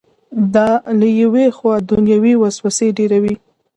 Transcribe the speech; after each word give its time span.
دا 0.55 0.69
له 0.99 1.07
یوې 1.21 1.45
خوا 1.57 1.75
دنیوي 1.91 2.33
وسوسې 2.41 2.87
ډېروي. 2.97 3.35